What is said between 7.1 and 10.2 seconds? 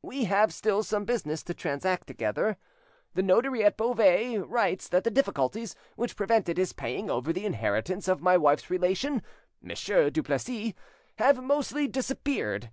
over the inheritance of my wife's relation, Monsieur